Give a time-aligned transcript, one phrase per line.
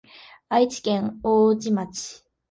[0.49, 2.23] 愛知県大治町